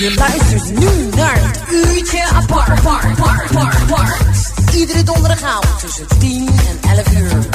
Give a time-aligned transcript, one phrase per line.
[0.00, 2.68] Je luistert nu naar het uurtje apart.
[2.68, 4.52] apart, apart, apart.
[4.74, 7.48] Iedere donderdagavond tussen 10 en 11 uur.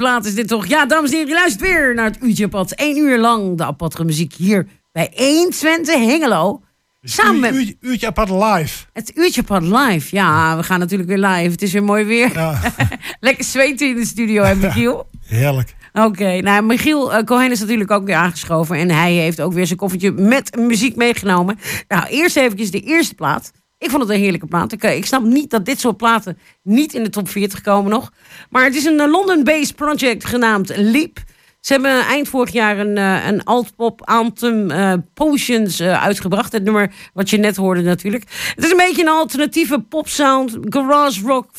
[0.00, 0.66] Plaat is dit toch.
[0.66, 2.72] Ja, dames en heren, je luistert weer naar het uurtje pad.
[2.76, 6.62] Eén uur lang de aparte muziek hier bij 1 Twente Hengelo.
[7.02, 8.84] Samen met Uur- uurtje apart live.
[8.92, 10.16] het uurtje pad live.
[10.16, 11.50] Ja, we gaan natuurlijk weer live.
[11.50, 12.32] Het is weer mooi weer.
[12.32, 12.60] Ja,
[13.20, 15.08] Lekker zweten in de studio, hè Michiel?
[15.26, 15.74] heerlijk.
[15.92, 18.76] Oké, nou Michiel uh, Cohen is natuurlijk ook weer aangeschoven.
[18.76, 21.58] En hij heeft ook weer zijn koffertje met muziek meegenomen.
[21.88, 23.50] Nou, eerst eventjes de eerste plaat.
[23.80, 24.72] Ik vond het een heerlijke plaat.
[24.72, 27.90] Ik, eh, ik snap niet dat dit soort platen niet in de top 40 komen
[27.90, 28.12] nog.
[28.50, 31.18] Maar het is een eh, London-based project genaamd Leap.
[31.60, 34.68] Ze hebben eind vorig jaar een, eh, een alt-pop anthem
[35.14, 36.52] Potions uitgebracht.
[36.52, 38.24] Het nummer wat je net hoorde natuurlijk.
[38.54, 40.58] Het is een beetje een alternatieve popsound.
[40.60, 41.50] Garage rock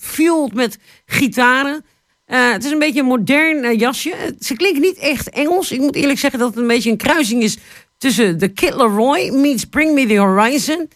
[0.00, 1.84] fueled met gitaren.
[2.24, 4.34] Het is een beetje een modern jasje.
[4.40, 5.72] Ze klinken niet echt Engels.
[5.72, 7.58] Ik moet eerlijk zeggen dat het een beetje een kruising is
[7.98, 10.88] tussen The Kid Laroi meets Bring Me The Horizon.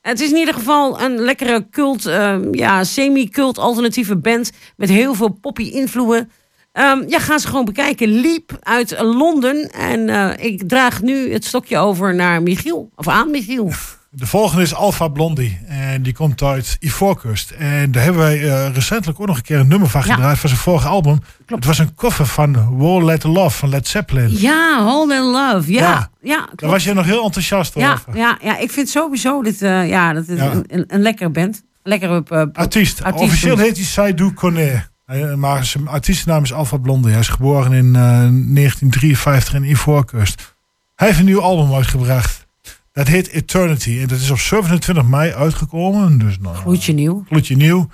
[0.00, 5.14] Het is in ieder geval een lekkere cult, eh, ja, semi-cult alternatieve band met heel
[5.14, 6.30] veel poppy invloeden.
[6.72, 8.20] Ehm, ja, ga ze gewoon bekijken.
[8.20, 9.70] Leap uit Londen.
[9.70, 12.90] En eh, ik draag nu het stokje over naar Michiel.
[12.94, 13.70] Of aan Michiel.
[14.12, 15.58] De volgende is Alpha Blondie.
[15.66, 17.50] En die komt uit Ivoorkust.
[17.50, 20.14] En daar hebben wij eh, recentelijk ook nog een keer een nummer van Ja.
[20.14, 21.18] gedraaid van zijn vorige album.
[21.46, 24.30] Het was een cover van War Let Love van Led Zeppelin.
[24.40, 25.24] Ja, Hold and
[25.54, 25.72] Love.
[25.72, 26.36] Ja, ja, Ja.
[26.44, 26.60] klopt.
[26.60, 28.16] Daar was je nog heel enthousiast ja, over.
[28.16, 30.50] ja, ja, ik vind sowieso dit, eh, ja, dat is Ja.
[30.52, 31.62] Een, een, een lekkere band.
[31.82, 33.02] Lekkere eh, Artiest.
[33.02, 33.24] Artiest.
[33.24, 34.88] Officieel heet hij Saidou Kone.
[35.36, 37.10] Maar zijn artiestennaam is Alpha Blondie.
[37.10, 40.54] Hij is geboren in eh, 1953 in Ivoorkust.
[40.94, 42.48] Hij heeft een nieuw album uitgebracht.
[42.92, 43.98] Dat heet Eternity.
[44.00, 46.18] En dat is op 27 mei uitgekomen.
[46.18, 47.24] Dus nou, Gloedje nieuw.
[47.28, 47.88] gloedje nieuw.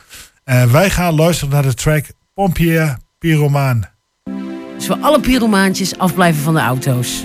[0.44, 2.04] En wij gaan luisteren naar de track
[2.34, 3.88] Pompier Pyromaan.
[4.76, 7.24] Dus voor alle pyromaantjes afblijven van de auto's.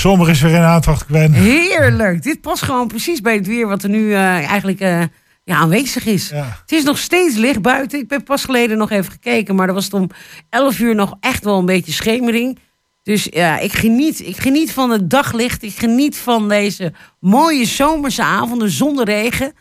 [0.00, 1.32] Zomer is weer in aantocht, Gwen.
[1.32, 2.22] Heerlijk.
[2.22, 5.00] Dit past gewoon precies bij het weer wat er nu eh, eigenlijk eh,
[5.44, 6.28] ja, aanwezig is.
[6.28, 6.58] Ja.
[6.60, 7.98] Het is nog steeds licht buiten.
[7.98, 10.10] Ik heb pas geleden nog even gekeken, maar er was het om
[10.50, 12.58] 11 uur nog echt wel een beetje schemering.
[13.02, 15.62] Dus ja, ik geniet, ik geniet van het daglicht.
[15.62, 19.52] Ik geniet van deze mooie zomerse avonden zonder regen.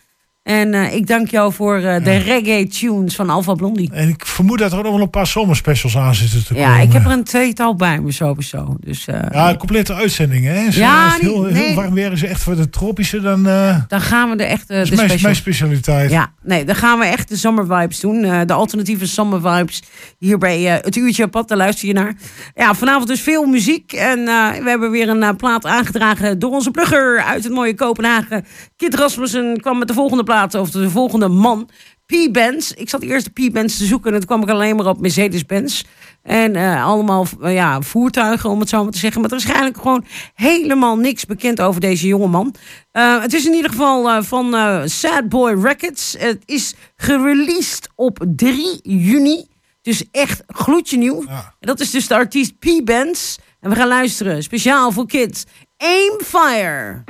[0.50, 3.90] En eh, ik dank jou voor eh, de reggae tunes van Alpha Blondie.
[3.94, 6.68] En ik vermoed dat er ook nog wel een paar zomerspecials aan zitten te Ja,
[6.70, 6.82] komen.
[6.84, 8.78] ik heb er een tweetal bij me sowieso.
[8.80, 10.66] Dus eh, Ja, een complete uitzending, hè?
[10.66, 13.44] Als, Ja, als het heel, nee, heel warm weer is, echt voor de tropische, dan
[13.88, 15.30] dan gaan we er echt eh, is de mijn, special.
[15.30, 16.12] mijn specialiteit.
[16.12, 18.22] Ja, nee, dan gaan we echt de summer vibes doen.
[18.22, 19.84] De alternatieve summer vibes
[20.18, 21.48] hier bij het uurtje op pad.
[21.48, 22.14] Daar luister je naar.
[22.56, 23.94] Ja, vanavond dus veel muziek.
[23.94, 24.26] En
[24.64, 28.46] we hebben weer een plaat aangedragen door onze plugger uit het mooie Kopenhagen.
[28.76, 31.70] Kit Rasmussen kwam met de volgende plaat, of de volgende man.
[32.06, 32.72] P-Benz.
[32.72, 35.84] Ik zat eerst de P-Benz te zoeken en toen kwam ik alleen maar op Mercedes-Benz.
[36.24, 39.22] En eh, allemaal eh, ja, voertuigen, om het zo maar te zeggen.
[39.22, 42.56] Maar er is eigenlijk gewoon helemaal niks bekend over deze jongeman.
[42.92, 44.56] Eh het is in ieder geval van
[44.90, 46.16] Sad Boy Records.
[46.18, 49.48] Het is gereleased op 3 juni.
[49.82, 51.24] Dus echt gloedje nieuw.
[51.28, 51.54] Ja.
[51.60, 53.38] En dat is dus de artiest P-Benz.
[53.60, 55.44] En we gaan luisteren, speciaal voor kids.
[55.78, 57.04] Aim Fire.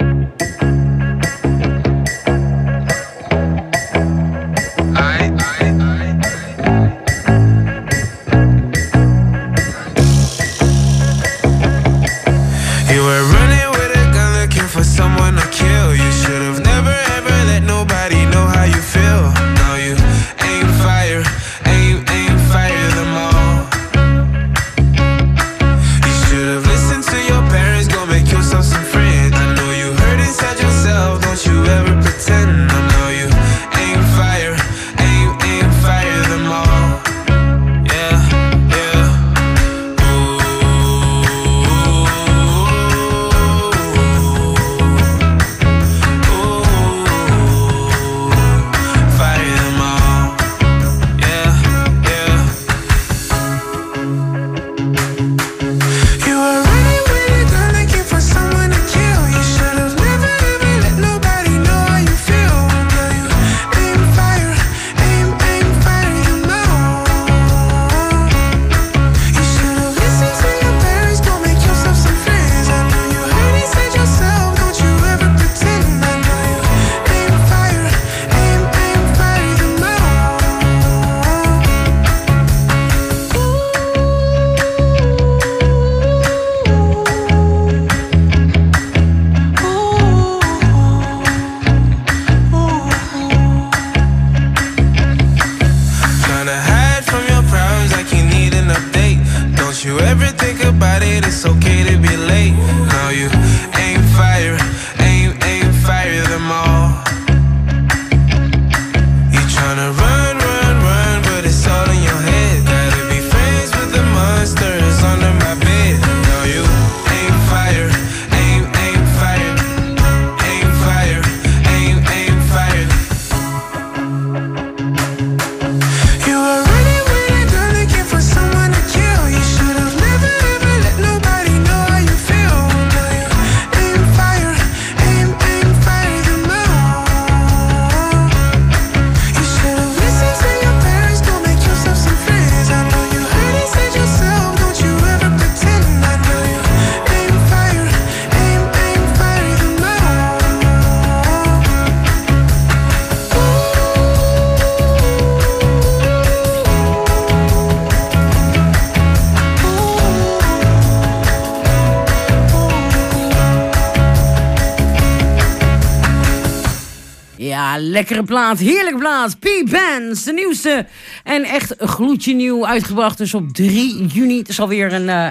[168.00, 169.40] Lekkere plaat, heerlijke plaat.
[169.40, 170.86] P-Bands, de nieuwste.
[171.24, 173.18] En echt gloedje nieuw uitgebracht.
[173.18, 174.38] Dus op 3 juni.
[174.38, 175.10] Het is alweer een...
[175.10, 175.28] eh,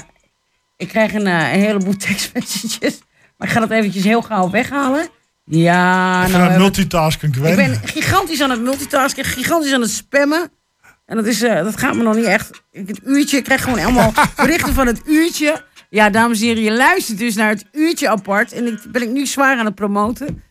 [0.76, 2.98] ik krijg een, eh, een heleboel tekstmessages.
[3.36, 5.08] Maar ik ga dat eventjes heel gauw weghalen.
[5.44, 6.58] Ja, Ik nou...
[6.58, 10.50] multitasken, ik ben gigantisch aan het multitasken, gigantisch aan het spammen.
[11.06, 12.50] En dat, is, eh, dat gaat me nog niet echt.
[12.70, 15.64] Ik, het uurtje, ik krijg gewoon allemaal berichten van het uurtje.
[15.90, 18.52] Ja, dames en heren, je luistert dus naar het uurtje apart.
[18.52, 20.42] En ik ben ik nu zwaar aan het promoten.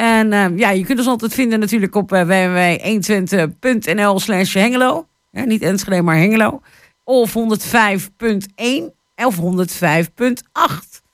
[0.00, 5.06] En eh, ja, je kunt ons altijd vinden natuurlijk op eh, www.120.nl slash Hengelo.
[5.30, 6.60] Ja, niet Enschede, maar Hengelo.
[7.04, 7.42] Of 105.1
[9.14, 9.42] of 105.8.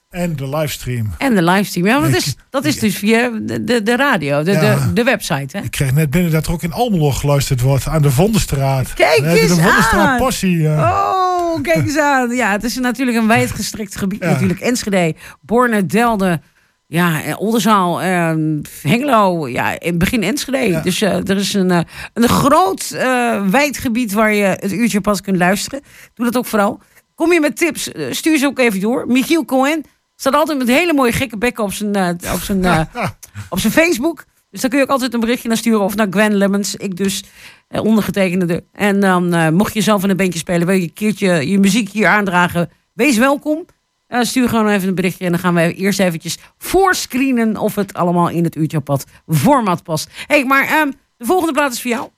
[0.09, 1.09] En de livestream.
[1.17, 1.87] En de livestream.
[1.87, 4.75] Ja, want dat is, dat is dus via de, de, de radio, de, Ja.
[4.75, 5.57] de, de website.
[5.57, 5.63] Hè?
[5.63, 8.93] Ik kreeg net binnen dat er ook in Almelo geluisterd wordt aan de Vondenstraat.
[8.93, 10.17] Kijk eens de Vondenstraat aan.
[10.17, 10.67] passie.
[10.67, 10.79] eh.
[10.79, 12.29] Oh, kijk eens aan.
[12.35, 14.19] Ja, het is natuurlijk een wijdgestrekt gebied.
[14.31, 16.41] Natuurlijk Enschede, Borne, Delden,
[16.87, 18.35] ja, eh, Oldenzaal, eh,
[18.81, 19.47] Hengelo.
[19.47, 20.67] Ja, in begin Enschede.
[20.67, 20.81] Ja.
[20.81, 21.79] Dus eh, er is een, eh,
[22.13, 25.81] een groot eh wijd gebied waar je het uurtje pas kunt luisteren.
[26.13, 26.79] Doe dat ook vooral.
[27.15, 29.07] Kom je met tips, stuur ze ook even door.
[29.07, 29.83] Michiel Cohen
[30.15, 32.65] staat altijd met hele mooie gekke bekken op zijn, op zijn,
[33.49, 34.25] op zijn Facebook.
[34.51, 35.81] Dus dan kun je ook altijd een berichtje naar sturen.
[35.81, 37.23] Of naar Gwen Lemmens, ik dus,
[37.69, 38.63] ondergetekende.
[38.71, 41.89] En dan mocht je zelf in een bandje spelen, wil je een keertje je muziek
[41.89, 43.65] hier aandragen, wees welkom.
[44.07, 47.93] Eh, stuur gewoon even een berichtje en dan gaan we eerst eventjes voorscreenen of het
[47.93, 50.09] allemaal in het uurtje wat format past.
[50.27, 52.09] hey, maar ehm, de volgende plaat is voor jou.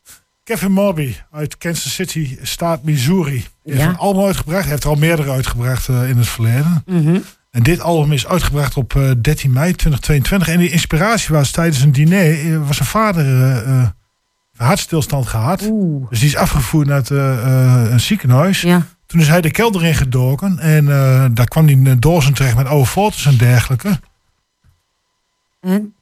[0.44, 3.46] Kevin Morby uit Kansas City, staat Missouri.
[3.64, 3.90] Die heeft Ja.
[3.90, 4.62] een album uitgebracht.
[4.62, 6.84] Hij heeft er al meerdere uitgebracht eh, in het verleden.
[7.52, 10.48] En dit album is uitgebracht op eh, 13 mei 2022.
[10.48, 12.54] En de inspiratie was tijdens een diner.
[12.54, 13.88] eh, was zijn vader eh, eh,
[14.58, 15.62] hartstilstand gehad.
[15.72, 16.10] Oeh.
[16.10, 17.32] Dus die is afgevoerd naar het, eh,
[17.86, 18.62] eh, een ziekenhuis.
[18.62, 18.86] Ja.
[19.10, 20.60] Toen is hij de kelder in gedoken.
[20.60, 24.00] En eh, daar kwam hij in een dozen terecht met oude foto's en dergelijke.
[25.62, 25.94] En?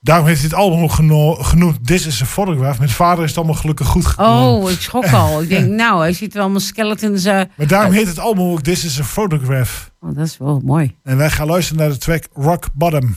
[0.00, 2.78] Daarom heeft hij het album ook geno- genoemd This is a Photograph.
[2.80, 4.62] Met vader is het allemaal gelukkig goed gekomen.
[4.64, 5.42] Oh, ik schrok al.
[5.42, 7.24] Ik denk, nou, hij ziet wel allemaal skeletons.
[7.24, 7.40] eh.
[7.56, 9.90] Maar daarom heet het album ook This is a Photograph.
[10.00, 10.96] Oh, dat is wel mooi.
[11.02, 13.16] En wij gaan luisteren naar de track Rock Bottom.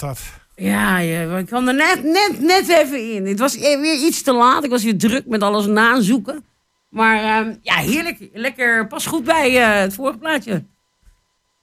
[0.00, 0.20] Was dat.
[0.54, 3.26] Ja, ja, ik kwam er net, net, net even in.
[3.26, 4.64] Het was e- weer iets te laat.
[4.64, 6.44] Ik was weer druk met alles nazoeken.
[6.88, 8.18] Maar ehm, ja, heerlijk.
[8.32, 10.64] Lekker, pas goed bij eh, het vorige plaatje.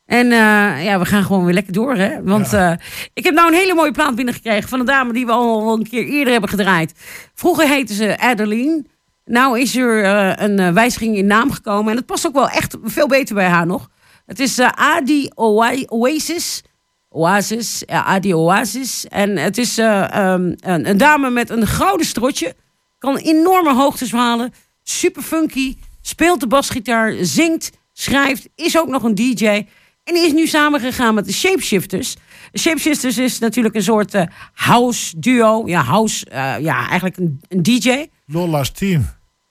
[0.05, 2.23] En eh, ja, we gaan gewoon weer lekker door, hè.
[2.23, 2.71] Want Ja.
[2.71, 2.77] eh,
[3.13, 4.69] ik heb nou een hele mooie plaat binnengekregen...
[4.69, 6.93] van een dame die we al een keer eerder hebben gedraaid.
[7.33, 8.85] Vroeger heette ze Adeline.
[9.25, 10.03] Nou is er
[10.41, 11.91] een wijziging in naam gekomen.
[11.91, 13.89] En het past ook wel echt veel beter bij haar nog.
[14.25, 16.63] Het is Adi Oa- Oasis...
[17.09, 19.05] Oasis, ja, Adi Oasis.
[19.07, 22.55] En het is eh, ehm, een, een dame met een gouden strotje.
[22.97, 24.53] Kan enorme hoogtes halen.
[24.83, 25.75] Super funky.
[26.01, 27.15] Speelt de basgitaar.
[27.21, 27.71] Zingt.
[27.93, 28.49] Schrijft.
[28.55, 29.45] Is ook nog een DJ.
[30.03, 32.15] En die is nu samengegaan met de Shapeshifters.
[32.51, 35.63] De Shapeshifters is natuurlijk een soort eh, house duo.
[35.65, 36.25] Ja, house.
[36.25, 38.05] eh, ja, eigenlijk een, een DJ.
[38.25, 39.05] Lola's team.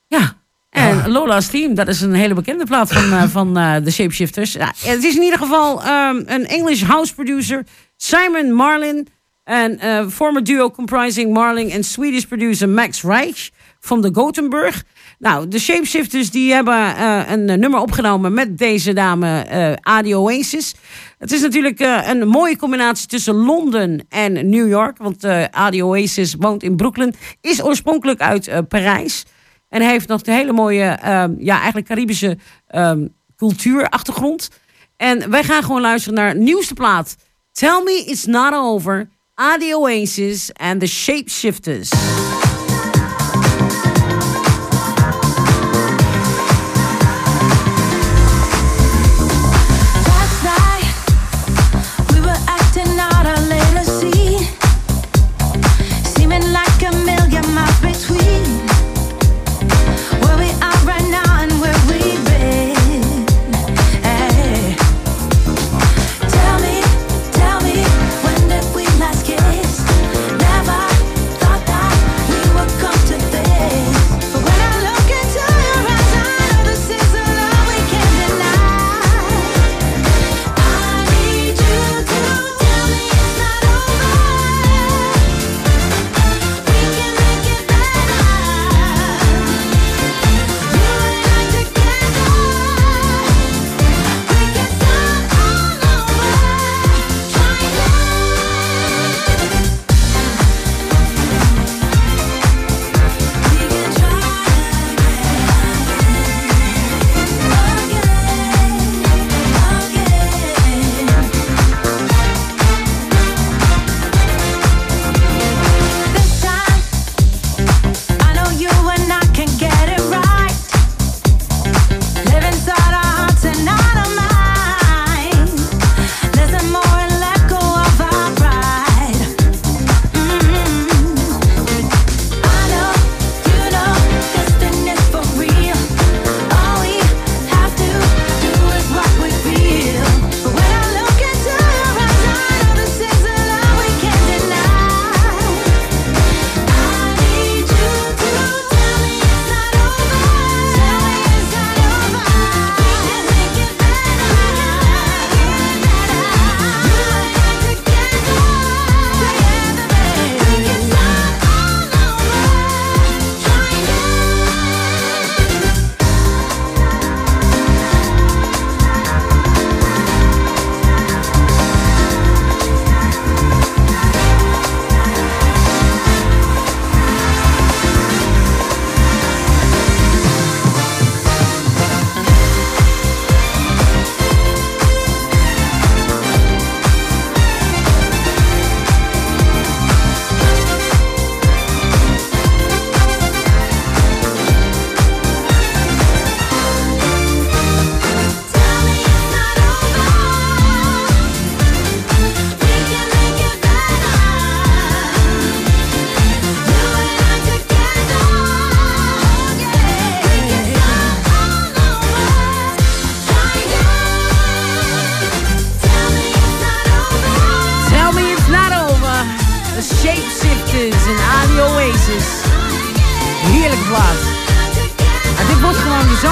[0.06, 0.36] Ja.
[0.78, 1.08] En Ja.
[1.08, 4.52] Lola's Team, dat is een hele bekende plaat van, eh, van eh, de Shapeshifters.
[4.52, 9.08] Ja, het is in ieder geval ehm, een English house producer, Simon Marlin.
[9.44, 14.84] En eh former duo comprising Marlin en Swedish producer Max Reich van de Gothenburg.
[15.18, 19.46] Nou, de Shapeshifters die hebben een nummer opgenomen met deze dame
[19.82, 20.74] Adi Oasis.
[21.18, 24.98] Het is natuurlijk een mooie combinatie tussen Londen en New York.
[24.98, 27.14] Want Adi Oasis woont in Brooklyn.
[27.40, 29.24] Is oorspronkelijk uit Parijs.
[29.68, 34.50] En hij heeft nog de hele mooie, ehm, ja, eigenlijk Caribische ehm, cultuurachtergrond.
[34.96, 37.16] En wij gaan gewoon luisteren naar nieuwste plaat.
[37.52, 41.90] Tell Me It's Not Over, Adi Oasis en The Shapeshifters.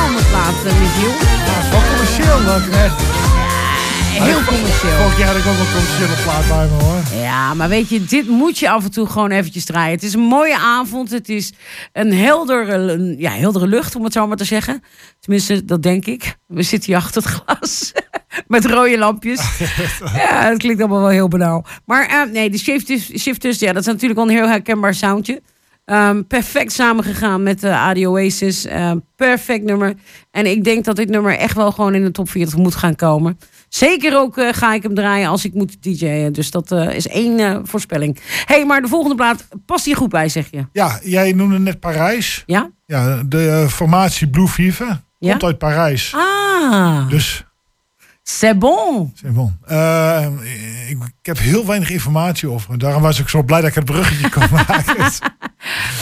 [0.07, 1.11] Zomerplaat, Michiel.
[1.47, 2.41] Ja, wel commercieel
[2.71, 2.89] hè.
[4.25, 4.93] heel commercieel.
[4.93, 7.21] Vorig jaar had ik ook een commerciële plaat bij me hoor.
[7.21, 9.95] Ja, maar weet je, dit moet je af en toe gewoon eventjes draaien.
[9.95, 11.11] Het is een mooie avond.
[11.11, 11.53] Het is
[11.93, 14.83] een heldere, ja, heldere lucht, om het zo maar te zeggen.
[15.21, 16.37] Tenminste, dat denk ik.
[16.47, 17.93] We zitten hier achter het glas.
[18.49, 19.59] Met rode lampjes.
[20.15, 21.65] ja, het klinkt allemaal wel heel banaal.
[21.85, 25.43] Maar eh, nee, de shifters, shifters, ja, dat is natuurlijk wel een heel herkenbaar soundje.
[25.87, 28.65] Ehm, perfect samengegaan met de AD Oasis.
[28.67, 29.95] Ehm, perfect nummer.
[30.31, 32.97] En ik denk dat dit nummer echt wel gewoon in de top 40 moet gaan
[32.97, 33.39] komen.
[33.69, 36.33] Zeker ook eh, ga ik hem draaien als ik moet DJ'en.
[36.33, 38.19] Dus dat eh, is één eh, voorspelling.
[38.45, 40.67] hey, maar de volgende plaat past hier goed bij, zeg je?
[40.73, 42.43] Ja, jij noemde net Parijs.
[42.47, 42.71] Ja?
[42.87, 45.31] Ja, de formatie Blue Fever Ja?
[45.31, 46.13] komt uit Parijs.
[46.15, 47.45] Ah, Dus,
[48.23, 49.13] c'est bon.
[49.15, 49.59] c'est bon.
[49.67, 50.27] Eh,
[50.89, 52.79] ik, ik heb heel weinig informatie over.
[52.79, 55.13] Daarom was ik zo blij dat ik het bruggetje kon maken.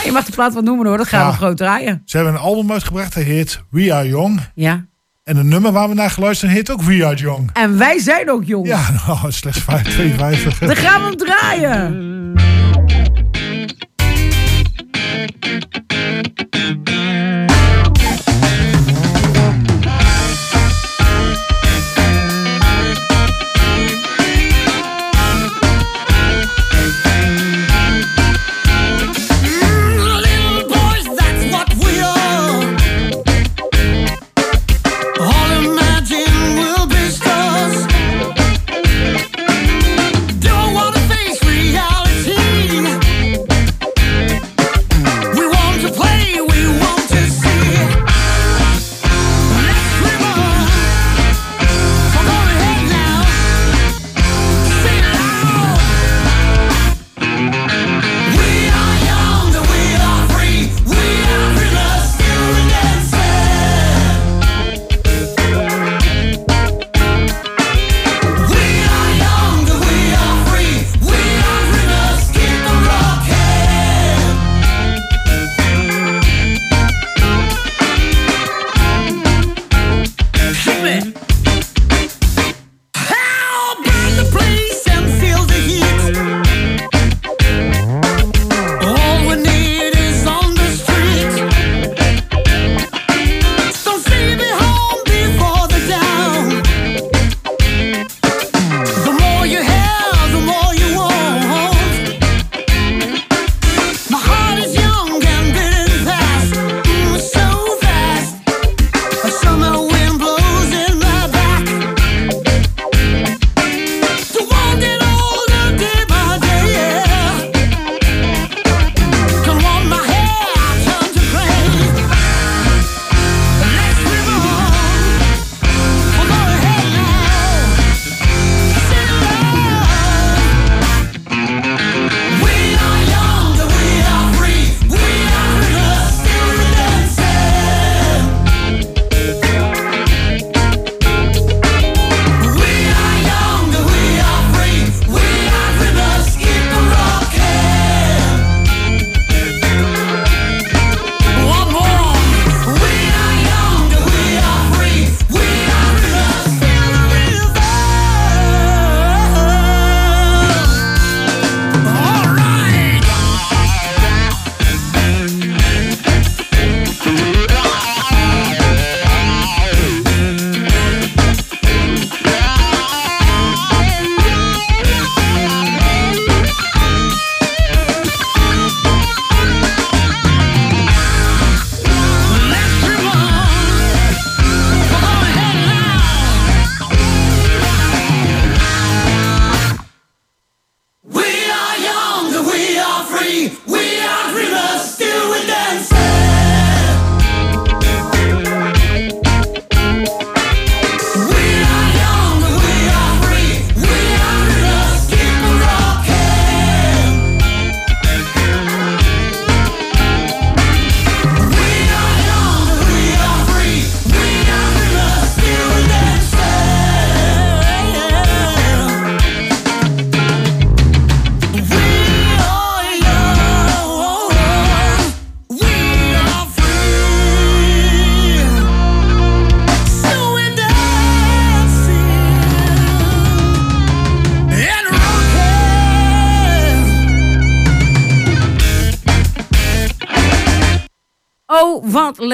[0.05, 1.31] Je mag de plaat wat noemen hoor, dat gaan Ja.
[1.31, 2.03] we groot draaien.
[2.05, 4.41] Ze hebben een album uitgebracht, dat heet We Are Young.
[4.55, 4.85] Ja.
[5.25, 7.51] En een nummer waar we naar geluisterd heet ook We Are Young.
[7.53, 8.67] En wij zijn ook jong.
[8.67, 12.03] Ja, nou, slechts 5, Dan gaan we hem draaien.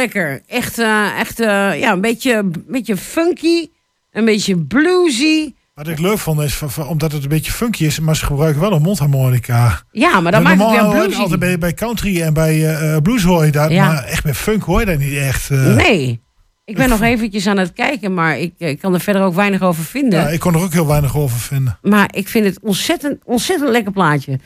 [0.01, 0.41] Lekker.
[0.47, 3.69] Echt, eh, echt eh, ja, een beetje, beetje funky.
[4.13, 5.53] Een beetje bluesy.
[5.75, 8.73] Wat ik leuk vond is, omdat het een beetje funky is, maar ze gebruiken wel
[8.73, 9.83] een mondharmonica.
[9.91, 11.21] Ja, maar dat maakt het weer bluesy.
[11.21, 13.87] altijd bij, bij country en bij eh, blues hoor je dat, Ja.
[13.87, 15.51] maar echt bij funk hoor je dat niet echt.
[15.51, 16.21] Nee.
[16.70, 19.62] Ik ben nog eventjes aan het kijken, maar ik, ik kan er verder ook weinig
[19.62, 20.20] over vinden.
[20.20, 21.78] Ja, ik kon er ook heel weinig over vinden.
[21.83, 24.38] Maar ik vind het ontzettend, ontzettend lekker plaatje.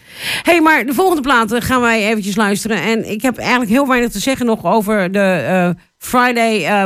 [0.43, 2.83] hey, maar de volgende platen gaan wij eventjes luisteren.
[2.83, 6.85] En ik heb eigenlijk heel weinig te zeggen nog over de eh, Friday eh,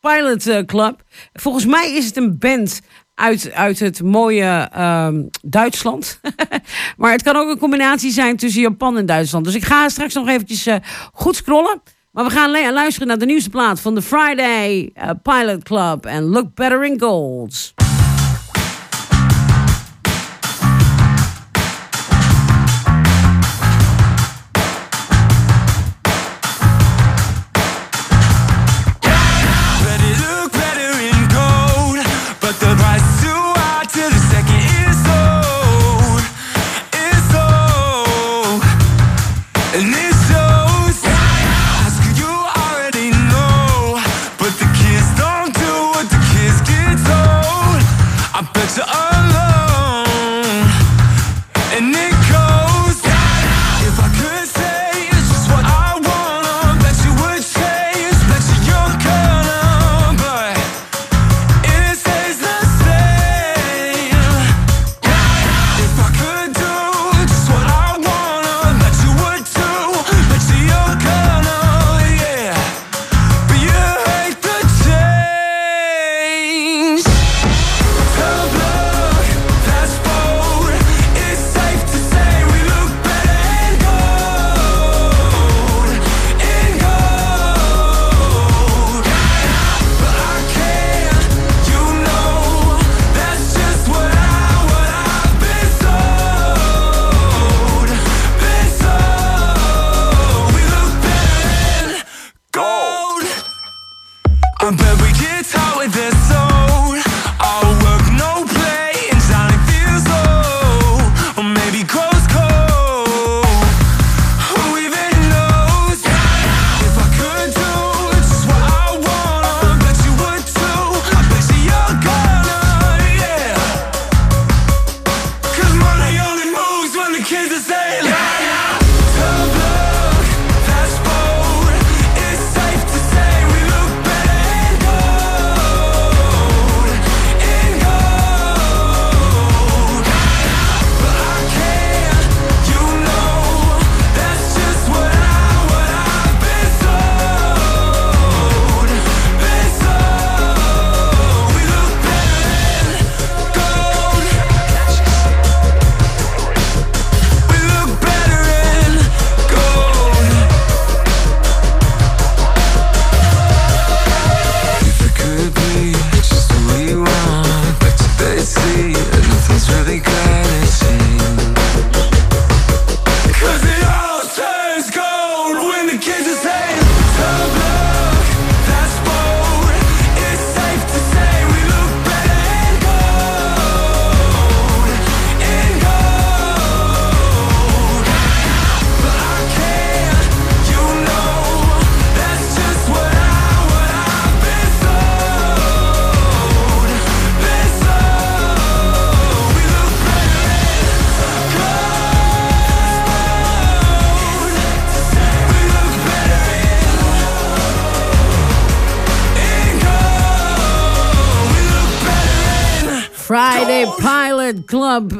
[0.00, 1.02] Pilot eh, Club.
[1.32, 2.80] Volgens mij is het een band
[3.14, 6.20] uit, uit het mooie ehm, Duitsland.
[6.96, 9.44] maar het kan ook een combinatie zijn tussen Japan en Duitsland.
[9.44, 10.76] Dus ik ga straks nog eventjes eh,
[11.12, 11.82] goed scrollen.
[12.12, 16.06] Maar we gaan luisteren naar de nieuwste plaat van de Friday eh, Pilot Club.
[16.06, 17.74] En Look Better in Gold.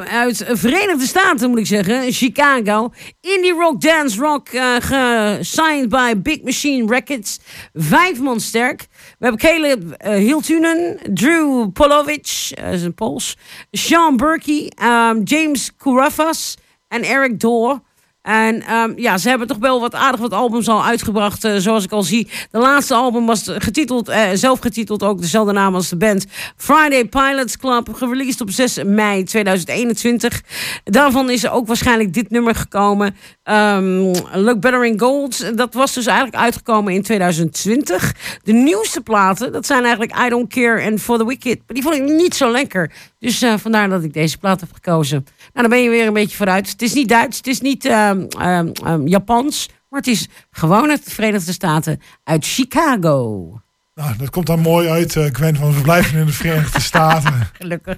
[0.09, 2.13] Uit Verenigde Staten, moet ik zeggen.
[2.13, 2.93] Chicago.
[3.21, 4.49] Indie rock, dance rock.
[4.49, 7.41] eh gesigned by Big Machine Records.
[7.75, 8.87] Vijf man sterk.
[9.19, 10.99] We hebben Caleb eh, Hiltunen.
[11.15, 12.51] Drew Polovic.
[12.55, 13.37] eh, is een Pools.
[13.73, 14.73] Sean Burkey.
[14.75, 16.57] ehm, James Kourafas.
[16.89, 17.81] En Eric Door.
[18.23, 21.85] En ehm, ja, ze hebben toch wel wat aardig wat albums al uitgebracht, eh, zoals
[21.85, 22.29] ik al zie.
[22.51, 26.27] De laatste album was getiteld, eh, zelf getiteld, ook dezelfde naam als de band.
[26.57, 30.43] Friday Pilots Club, gereleased op 6 mei 2021.
[30.85, 33.17] Daarvan is ook waarschijnlijk dit nummer gekomen.
[33.43, 35.57] Ehm, Look Better in Gold.
[35.57, 38.15] Dat was dus eigenlijk uitgekomen in 2020.
[38.43, 41.57] De nieuwste platen, dat zijn eigenlijk I Don't Care en For the Wicked.
[41.57, 42.93] Maar die vond ik niet zo lekker.
[43.21, 45.27] Dus eh, vandaar dat ik deze plaat heb gekozen.
[45.39, 46.71] Nou, dan ben je weer een beetje vooruit.
[46.71, 49.69] Het is niet Duits, het is niet ehm, ehm, ehm, Japans.
[49.89, 53.61] Maar het is gewoon uit de Verenigde Staten, uit Chicago.
[53.95, 57.49] Nou, dat komt dan mooi uit, eh Gwen, want we blijven in de Verenigde Staten.
[57.59, 57.97] Gelukkig.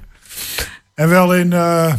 [0.95, 1.95] En wel in eh,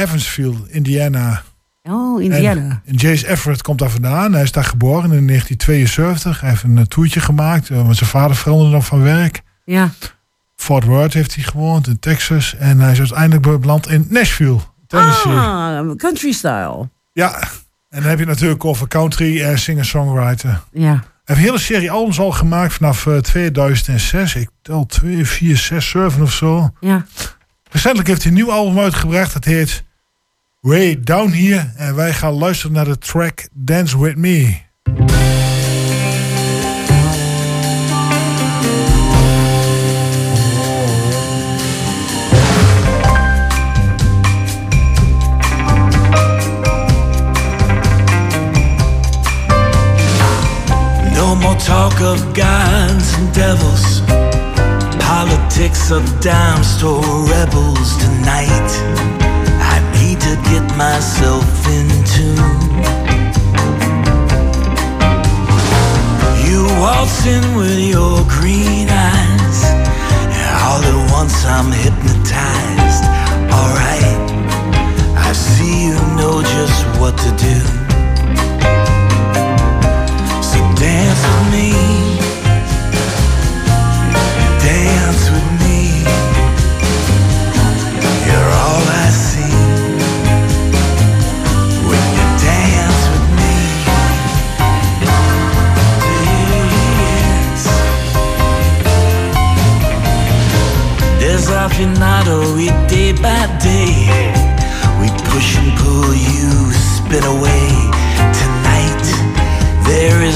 [0.00, 1.42] Evansville, Indiana.
[1.82, 2.82] Oh, Indiana.
[2.84, 4.32] En, Jace Everett komt daar vandaan.
[4.32, 6.40] Hij is daar geboren in 1972.
[6.40, 7.68] Hij heeft een toertje gemaakt.
[7.68, 9.42] want zijn vader veranderde nog van werk.
[9.64, 9.90] Ja.
[10.62, 12.56] Fort Worth heeft hij gewoond in Texas.
[12.56, 15.32] En hij is uiteindelijk beland in Nashville, Tennessee.
[15.32, 16.88] Ah, country style.
[17.12, 17.38] Ja,
[17.88, 20.62] en dan heb je natuurlijk over country en singer-songwriter.
[20.72, 20.88] Ja.
[20.88, 24.34] Hij heeft een hele serie albums al gemaakt vanaf eh, 2006.
[24.34, 26.70] Ik tel 2, 4, 6, 7 of zo.
[26.80, 27.06] Ja.
[27.70, 29.32] Recentelijk heeft hij een nieuw album uitgebracht.
[29.32, 29.84] Dat heet
[30.60, 31.70] Way Down Here.
[31.76, 34.60] En wij gaan luisteren naar de track Dance With Me.
[51.42, 54.00] More talk of gods and devils.
[55.02, 58.70] Politics of dime store rebels tonight.
[59.74, 62.62] I need to get myself in tune.
[66.46, 69.58] You waltz in with your green eyes.
[70.38, 73.04] And all at once I'm hypnotized.
[73.58, 74.18] Alright,
[75.18, 77.81] I see you know just what to do.
[102.92, 104.32] Day by day.
[105.00, 107.91] We push and pull you, spin away.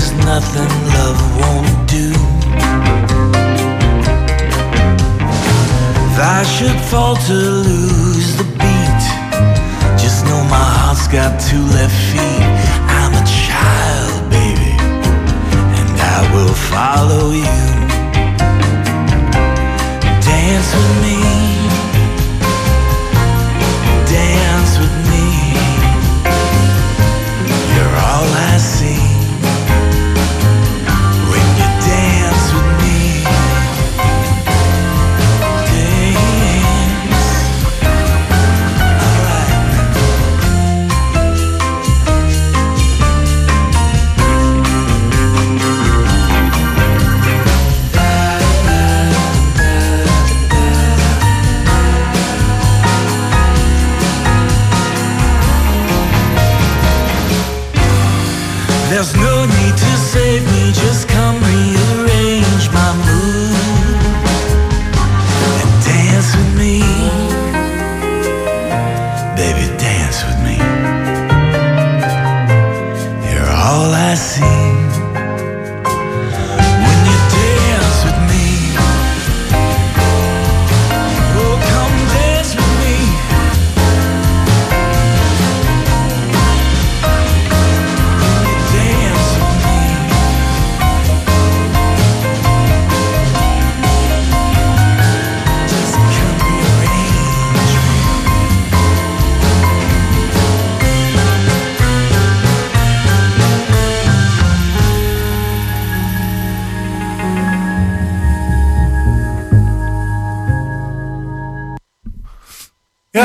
[0.06, 2.12] Tonight, there is nothing love won't do.
[6.06, 9.04] If I should fall to lose the beat,
[9.98, 12.46] just know my heart's got two left feet.
[12.88, 14.76] I'm a child, baby,
[15.78, 17.62] and I will follow you.
[20.22, 21.55] Dance with me.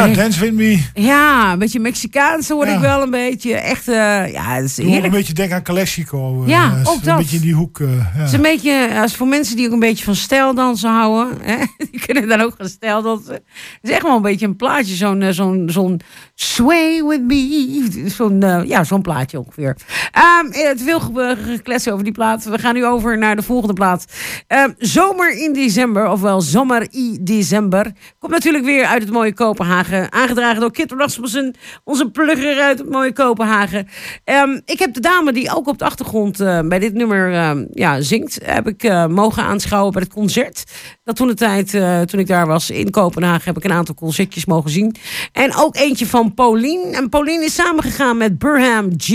[0.09, 0.15] Ja.
[0.15, 0.83] Dance With Me.
[0.93, 2.73] Ja, een beetje Mexicaans hoor Ja.
[2.73, 3.53] ik wel een beetje.
[3.55, 3.95] Echt, eh,
[4.31, 5.13] ja, het is moet een heerlijk.
[5.13, 6.41] beetje denken aan Calexico.
[6.43, 7.17] eh, Ja, ook Een dat.
[7.17, 7.79] beetje in die hoek.
[7.79, 8.03] eh, ja.
[8.11, 11.55] Het is een beetje, als voor mensen die ook een beetje van stijldansen houden, hè,
[11.91, 13.33] die kunnen dan ook gaan stijldansen.
[13.33, 13.43] Het
[13.81, 16.01] is echt wel een beetje een plaatje, zo'n zo'n zo'n
[16.35, 19.75] sway with me, zo'n ja, zo'n plaatje ongeveer.
[20.11, 22.43] Ehm eh, te veel ge- geklets over die plaat.
[22.43, 24.05] We gaan nu over naar de volgende plaat.
[24.47, 29.90] Ehm, Zomer in december, ofwel Zomer i december, komt natuurlijk weer uit het mooie Kopenhagen,
[29.93, 33.87] aangedragen door Kit Rasmussen, onze plugger uit het mooie Kopenhagen.
[34.23, 37.65] Ehm, ik heb de dame die ook op de achtergrond eh, bij dit nummer ehm,
[37.73, 40.63] ja, zingt, heb ik eh, mogen aanschouwen bij het concert.
[41.03, 43.95] Dat toen de tijd, eh, toen ik daar was in Kopenhagen, heb ik een aantal
[43.95, 44.95] concertjes mogen zien.
[45.31, 46.95] En ook eentje van Pauline.
[46.95, 49.09] En Pauline is samengegaan met Burham G.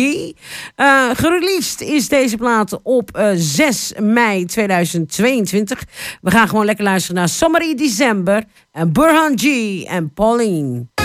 [1.13, 5.85] Gereleased is deze plaat op eh, 6 mei 2022.
[6.21, 8.45] We gaan gewoon lekker luisteren naar Summer in December
[8.77, 10.96] en Burhan G en Pauline.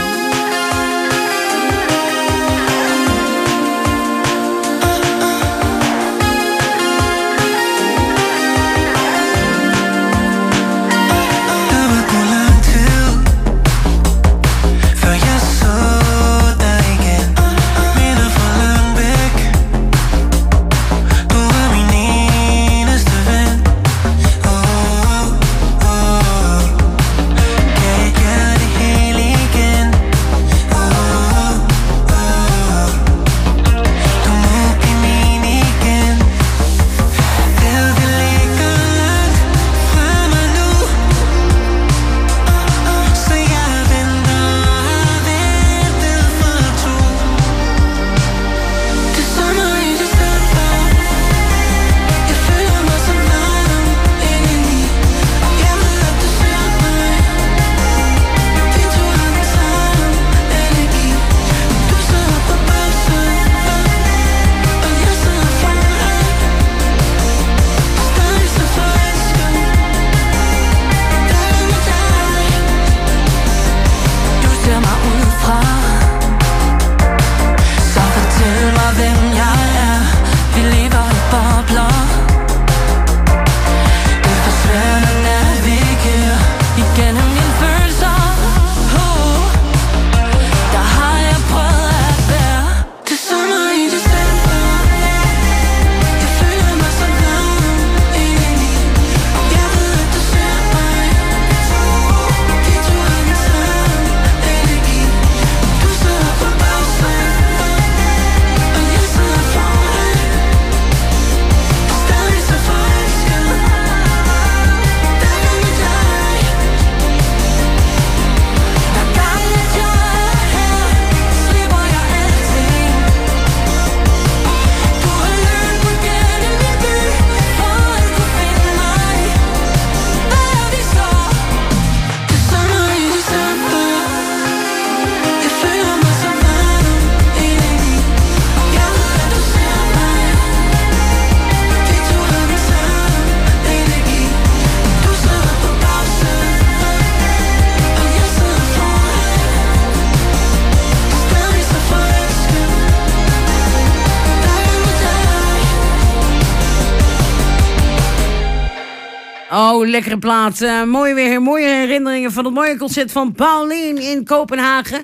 [159.92, 160.62] Lekkere plaat.
[160.62, 165.04] Eh, mooi weer, mooie herinneringen van het mooie concert van Paulien in Kopenhagen.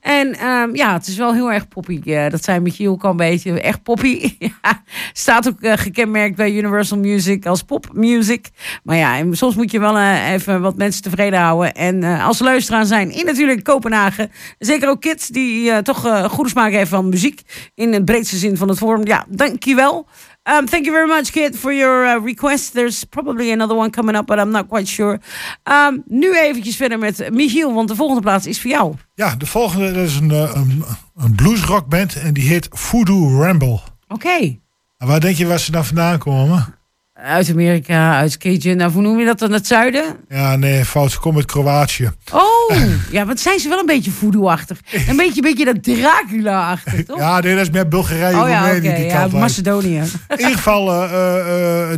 [0.00, 2.00] En ehm, ja, het is wel heel erg poppy.
[2.04, 3.60] Eh, dat zei Michiel al een beetje.
[3.60, 4.36] Echt poppy.
[5.12, 8.50] staat ook eh, gekenmerkt bij Universal Music als popmusic.
[8.82, 11.74] Maar ja, soms moet je wel even wat mensen tevreden houden.
[11.74, 14.30] En als luisteraar zijn in natuurlijk Kopenhagen.
[14.58, 17.40] Zeker ook kids die toch goede smaak hebben van muziek.
[17.74, 19.06] In het breedste zin van het vorm.
[19.06, 20.06] Ja, dankjewel.
[20.46, 22.74] Um, thank you very much, kid, for your uh, request.
[22.74, 25.18] There's probably another one coming up, but I'm not quite sure.
[25.62, 28.94] Um, nu eventjes verder met Michiel, want de volgende plaats is voor jou.
[29.14, 30.84] Ja, de volgende is een, eh, een,
[31.16, 33.80] een bluesrockband en die heet Voodoo Ramble.
[34.08, 34.58] Oké.
[34.98, 36.74] En waar denk je waar ze dan vandaan komen?
[37.14, 38.76] Uit Amerika, uit Cajun.
[38.76, 39.52] Nou, hoe noem je dat dan?
[39.52, 40.16] Het zuiden?
[40.28, 41.10] Ja, nee, fout.
[41.10, 42.10] Ze komen uit Kroatië.
[42.32, 42.76] Oh,
[43.10, 44.78] ja, want zijn ze wel een beetje voodoo-achtig.
[45.08, 47.18] Een beetje, beetje dat Dracula-achtig, toch?
[47.18, 49.26] Ja, nee, dat is meer Bulgarije, oh ja, die ja.
[49.26, 49.96] Macedonië.
[50.28, 50.84] In ieder geval,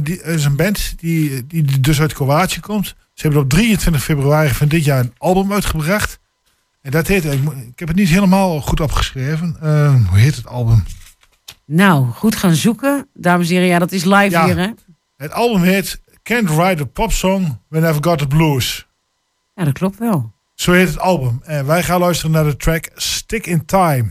[0.02, 2.86] die, er is een band die, die dus uit Kroatië komt.
[2.86, 6.18] Ze hebben op 23 februari van dit jaar een album uitgebracht.
[6.82, 7.40] En dat heet, ik,
[7.72, 9.56] ik heb het niet helemaal goed opgeschreven.
[10.10, 10.84] Hoe heet het album?
[11.66, 13.08] Nou, goed gaan zoeken.
[13.14, 14.44] Dames en heren, ja, dat is live Ja.
[14.44, 14.68] hier, hè?
[15.16, 18.86] Het album heet Can't Write a Pop Song When I've Got the Blues.
[19.54, 20.32] Ja, dat klopt wel.
[20.54, 21.40] Zo heet het album.
[21.42, 24.10] En wij gaan luisteren naar de track Stick in Time.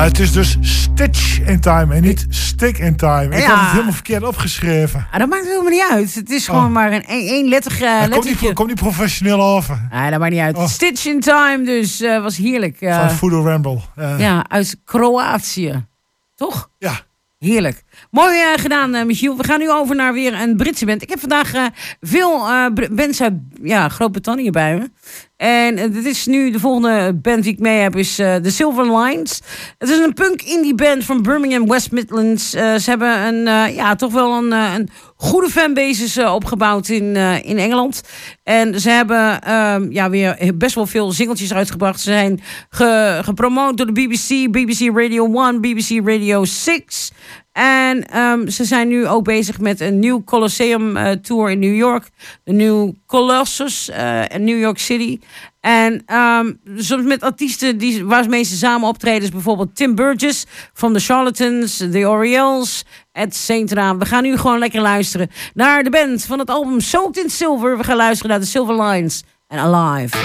[0.00, 3.24] Ja, het is dus Stitch in Time en niet Stick in Time.
[3.24, 3.38] Ik Ja.
[3.48, 5.06] heb het helemaal verkeerd opgeschreven.
[5.12, 6.14] Ah, dat maakt helemaal niet uit.
[6.14, 6.70] Het is gewoon Oh.
[6.70, 9.88] maar een letter, uh, Hij komt niet, komt niet professioneel over.
[9.90, 10.56] Ah, dat maakt niet uit.
[10.56, 10.66] Oh.
[10.66, 12.80] Stitch in Time dus eh, was heerlijk.
[12.80, 13.78] eh, Van Fudo Ramble.
[13.96, 15.86] Eh, ja, uit Kroatië.
[16.34, 16.70] Toch?
[16.78, 16.92] ja.
[17.38, 17.82] Heerlijk.
[18.10, 19.36] Mooi eh, gedaan, eh, Michiel.
[19.36, 21.02] We gaan nu over naar weer een Britse band.
[21.02, 21.64] Ik heb vandaag eh,
[22.00, 23.32] veel eh, bands uit
[23.62, 24.90] ja, Groot-Brittannië bij me.
[25.40, 28.50] En eh, dit is nu de volgende band die ik mee heb, is eh The
[28.50, 29.40] Silver Lines.
[29.78, 32.54] Het is een punk indie band van Birmingham, West Midlands.
[32.54, 34.88] Eh, ze hebben een, eh, ja, toch wel een, eh, een
[35.22, 38.02] goede fanbasis eh, opgebouwd in, eh, in Engeland.
[38.42, 42.00] En ze hebben ehm, ja, weer best wel veel singeltjes uitgebracht.
[42.00, 42.40] Ze zijn
[42.70, 47.12] ge- gepromoot door de BBC, BBC Radio 1, BBC Radio 6.
[47.52, 51.76] En ehm, ze zijn nu ook bezig met een nieuw Colosseum eh, tour in New
[51.76, 52.08] York.
[52.44, 53.90] De nieuw Colossus
[54.28, 55.18] in New York City.
[55.60, 59.22] En ehm, soms met artiesten die, waarmee ze samen optreden.
[59.22, 63.96] is bijvoorbeeld Tim Burgess van The Charlatans, The Orioles, et cetera.
[63.96, 67.76] We gaan nu gewoon lekker luisteren naar de band van het album Soaked in Silver.
[67.78, 70.16] We gaan luisteren naar The Silver Lines en Alive.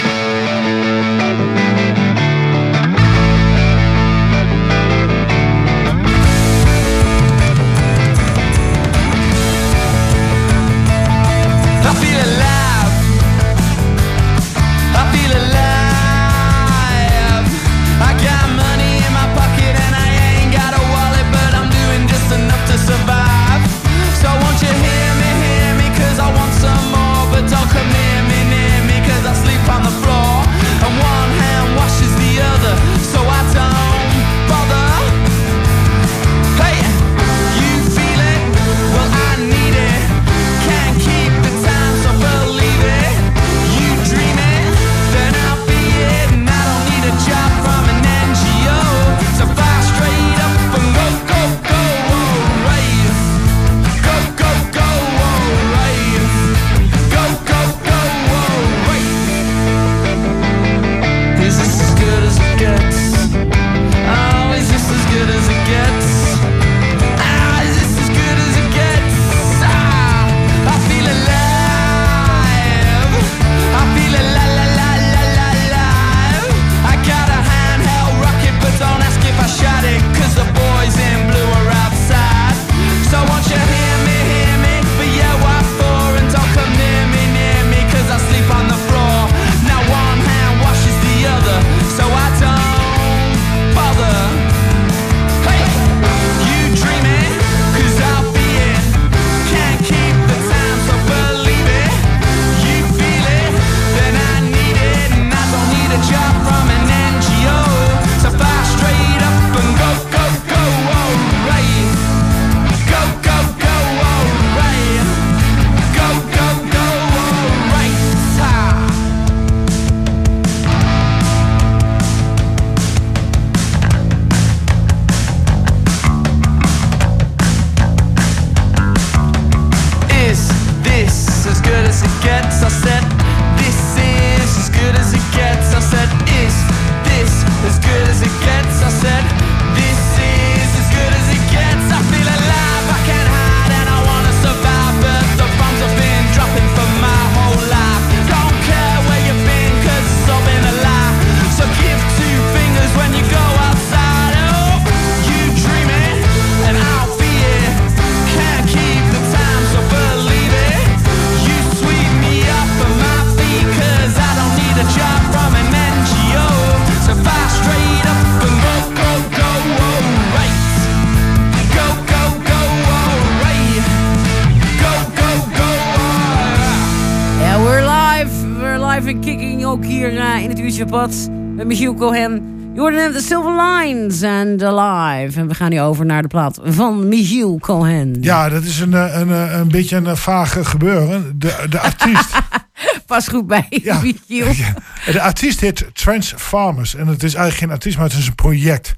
[180.84, 182.54] Met Michiel Cohen.
[182.74, 185.40] Je hoorde net de Silver Lines and Alive.
[185.40, 188.16] En we gaan nu over naar de plaat van Michiel Cohen.
[188.20, 191.34] Ja, dat is een, eh, een, eh, een beetje een eh, vage gebeuren.
[191.38, 192.30] De, de artiest.
[193.06, 194.00] Pas goed bij, Ja.
[194.00, 194.46] Michiel.
[194.52, 194.74] Ja.
[195.12, 196.94] De artiest heet Transformers.
[196.94, 198.94] En het is eigenlijk geen artiest, maar het is een project.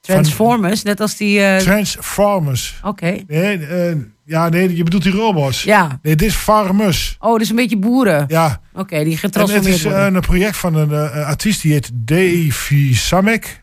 [0.00, 1.58] Transformers, net als die...
[1.58, 2.80] Transformers.
[2.82, 3.16] Oké.
[3.26, 3.58] Nee,
[4.24, 5.62] ja, nee, je bedoelt die robots.
[5.62, 5.98] Ja.
[6.02, 7.16] Nee, dit is Farmers.
[7.20, 8.24] Oh, dus een beetje boeren.
[8.28, 8.60] Ja.
[8.72, 10.14] Oké, die En het getransformeerd is eh, worden.
[10.14, 13.62] een project van een eh, artiest die heet Davy Samek.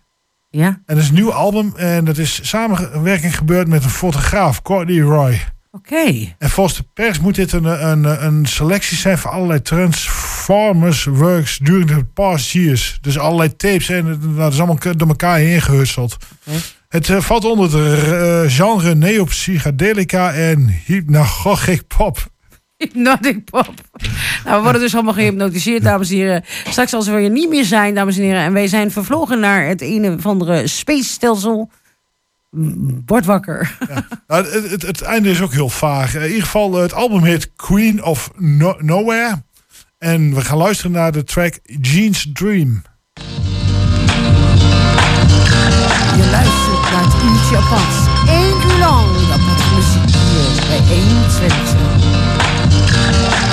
[0.50, 0.68] Ja.
[0.68, 1.74] En dat is een nieuw album.
[1.76, 5.42] En dat is samenwerking gebeurd met een fotograaf, Courtney Roy.
[5.72, 6.34] Oké.
[6.38, 11.58] En volgens de pers moet dit een, een, een selectie zijn van allerlei Performance Works
[11.58, 12.98] During the Past Years.
[13.02, 16.18] Dus allerlei tapes en dat is allemaal door elkaar heen gehusteld.
[16.92, 22.30] Het eh, valt onder het eh, genre neo-psychedelica en hypnagogic pop.
[22.78, 23.74] Hypnotic pop.
[24.46, 26.44] Nou, we worden dus allemaal gehypnotiseerd, dames en heren.
[26.68, 28.42] Straks als we er niet meer zijn, dames en heren.
[28.42, 31.72] En wij zijn vervlogen naar het een of andere space-stelsel.
[33.06, 33.78] Word wakker.
[34.28, 36.16] Nou, het, het, het einde is ook heel vaag.
[36.16, 39.44] In ieder geval, eh, het album heet Queen of No- Nowhere.
[39.98, 42.82] En we gaan luisteren naar de track Jean's Dream.
[47.52, 48.10] Naar het uurtje apart.
[48.30, 53.51] Eén uur lang aparte muziek hier bij 120.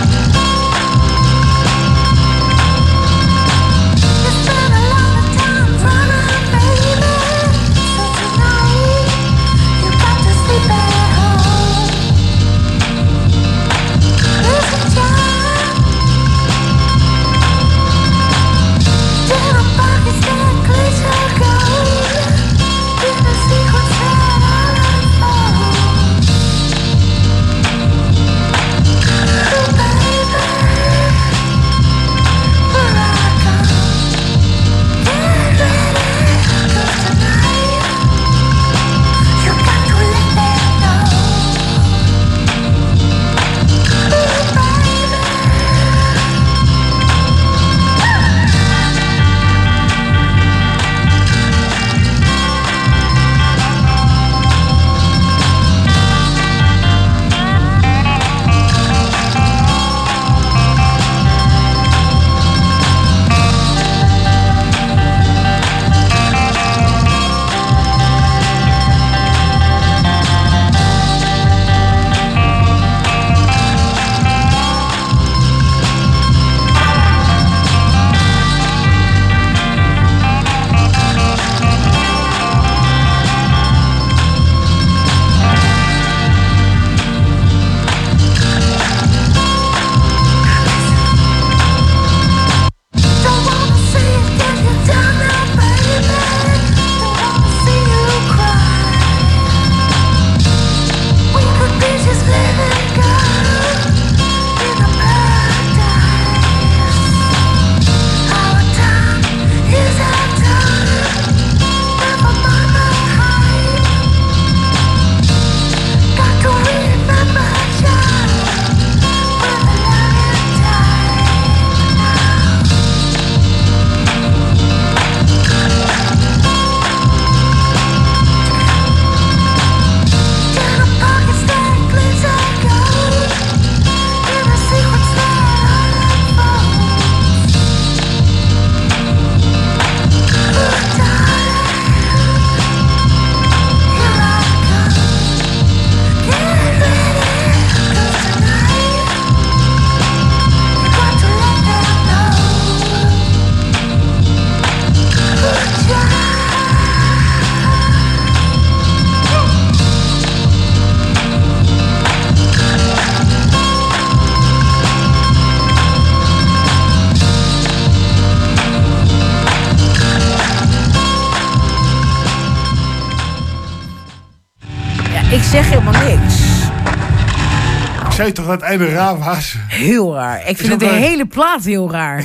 [178.49, 179.55] Dat het einde raar was?
[179.69, 180.49] Heel raar.
[180.49, 182.25] Ik vind het de hele plaat heel raar.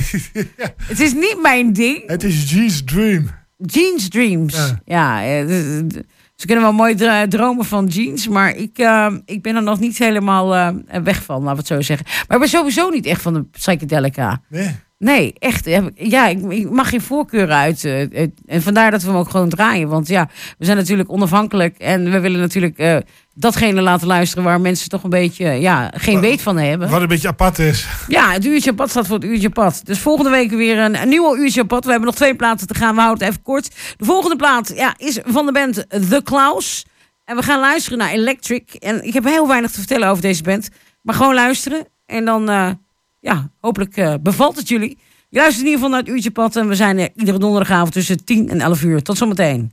[0.86, 2.02] Het is niet mijn ding.
[2.06, 3.30] Het is Jean's Dream.
[3.56, 4.54] Jeans Dreams.
[4.54, 4.80] Ja.
[4.84, 5.46] Ja, eh,
[6.34, 6.94] ze kunnen wel mooi
[7.28, 11.42] dromen van jeans, maar ik, eh, ik ben er nog niet helemaal eh, weg van,
[11.42, 12.06] laten we het zo zeggen.
[12.06, 14.40] Maar ik ben sowieso niet echt van de psychedelica.
[14.48, 14.70] Nee.
[15.04, 15.66] Nee, echt.
[15.66, 17.84] eh, Ja, ik, mag geen voorkeuren uit.
[17.84, 19.88] eh, eh, En vandaar dat we hem ook gewoon draaien.
[19.88, 20.28] Want ja,
[20.58, 21.78] we zijn natuurlijk onafhankelijk.
[21.78, 22.96] En we willen natuurlijk eh,
[23.34, 26.90] datgene laten luisteren waar mensen toch een beetje ja, geen weet van hebben.
[26.90, 27.86] Wat een beetje apart is.
[28.08, 29.80] Ja, het uurtje pad staat voor het uurtje pad.
[29.84, 31.84] Dus volgende week weer een, een nieuwe uurtje pad.
[31.84, 32.94] We hebben nog twee platen te gaan.
[32.94, 33.70] We houden het even kort.
[33.96, 36.84] De volgende plaat ja, is van de band The Klaus.
[37.24, 38.74] En we gaan luisteren naar Electric.
[38.74, 40.68] En ik heb heel weinig te vertellen over deze band.
[41.02, 41.86] Maar gewoon luisteren.
[42.06, 42.70] En dan, eh,
[43.24, 44.98] ja, hopelijk eh, bevalt het jullie.
[45.28, 46.56] Je luistert in ieder geval naar het uurtje pad.
[46.56, 49.02] En we zijn er iedere donderdagavond tussen 10 en 11 uur.
[49.02, 49.72] Tot zometeen.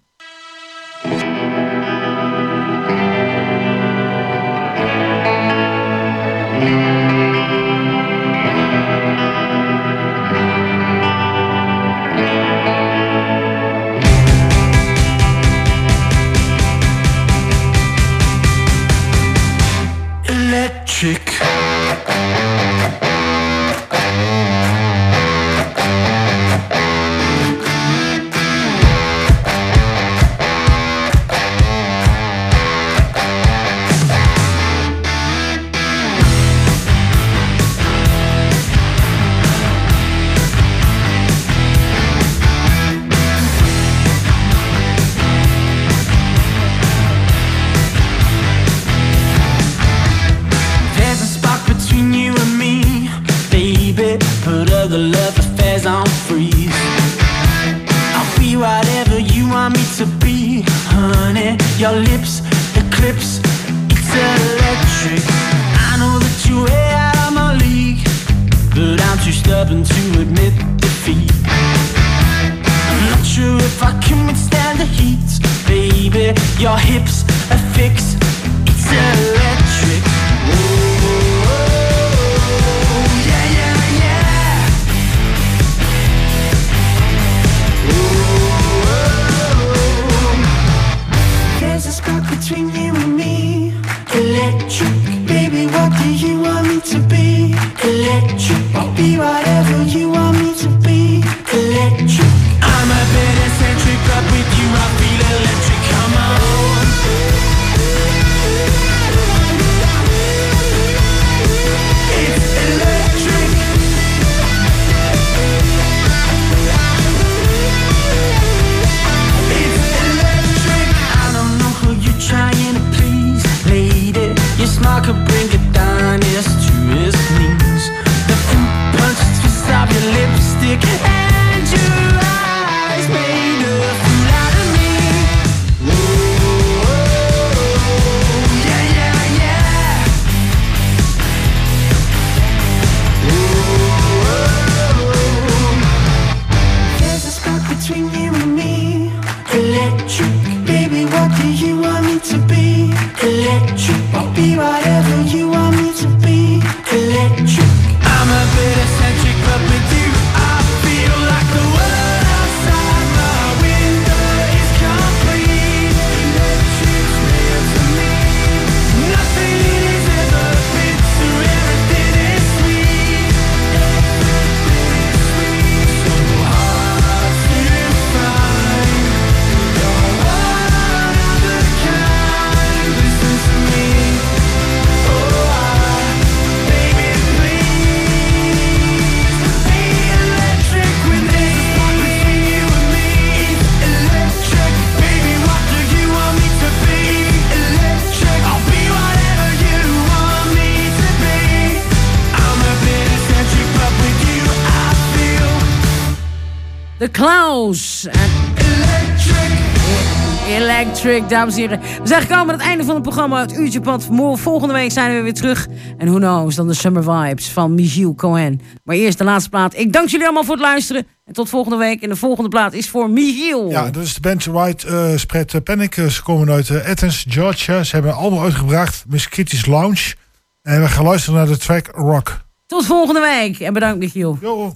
[211.20, 211.80] Dames en heren.
[211.80, 213.42] We zijn gekomen aan het einde van het programma.
[213.42, 214.08] Het uurtje pad.
[214.34, 215.68] Volgende week zijn we weer terug.
[215.98, 218.62] En who knows, dan de Summer Vibes van Michiel Cohen.
[218.84, 219.78] Maar eerst de laatste plaat.
[219.78, 221.08] Ik dank jullie allemaal voor het luisteren.
[221.26, 222.02] En tot volgende week.
[222.02, 223.70] En de volgende plaat is voor Michiel.
[223.70, 225.98] Ja, dat is de band White uh, Spread Panic.
[225.98, 227.84] Eh, ze komen uit eh, Athens, Georgia.
[227.84, 230.16] Ze hebben allemaal uitgebracht, Miss Lounge.
[230.62, 232.42] En we gaan luisteren naar de track Rock.
[232.66, 233.60] Tot volgende week.
[233.60, 234.38] En bedankt Michiel.
[234.42, 234.74] Yo.